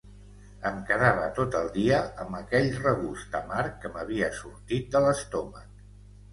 [0.69, 5.89] Em quedava tot el dia amb aquell regust amarg que m'havia sortit de l'estómac.